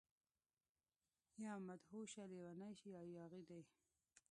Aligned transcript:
يا 1.43 1.53
مدهوشه، 1.67 2.23
لیونۍ 2.33 2.73
شي 2.79 2.89
يا 2.95 3.01
ياغي 3.15 3.41
دي 3.49 3.61